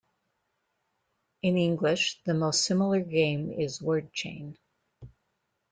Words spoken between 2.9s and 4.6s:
game is Word chain.